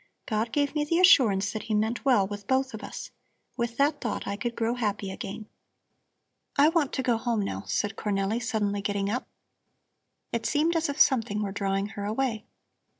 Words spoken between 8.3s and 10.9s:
suddenly getting up. It seemed as